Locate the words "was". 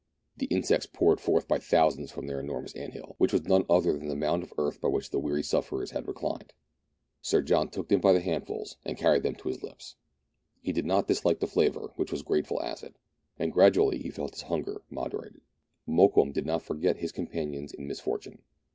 3.31-3.43, 12.11-12.21